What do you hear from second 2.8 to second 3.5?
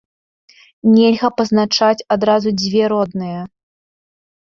родныя.